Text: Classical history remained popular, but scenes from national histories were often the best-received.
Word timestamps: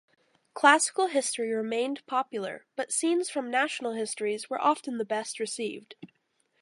Classical 0.55 1.09
history 1.09 1.51
remained 1.51 2.03
popular, 2.07 2.65
but 2.75 2.91
scenes 2.91 3.29
from 3.29 3.51
national 3.51 3.91
histories 3.91 4.49
were 4.49 4.59
often 4.59 4.97
the 4.97 5.05
best-received. 5.05 5.93